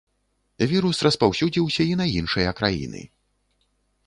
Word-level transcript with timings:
Вірус 0.71 1.01
распаўсюдзіўся 1.07 1.87
і 1.91 1.93
на 2.01 2.05
іншыя 2.17 2.55
краіны. 2.63 3.01